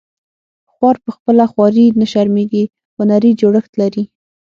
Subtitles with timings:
[0.71, 2.63] خوار په خپله خواري نه شرمیږي
[2.97, 4.03] هنري جوړښت لري